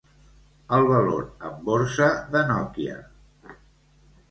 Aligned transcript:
El 0.77 0.85
valor 0.91 1.27
en 1.51 1.59
borsa 1.69 2.09
de 2.33 2.43
Nokia. 2.53 2.99